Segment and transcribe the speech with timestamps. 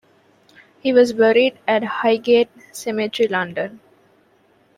[0.79, 3.79] He was buried at Highgate Cemetery, London.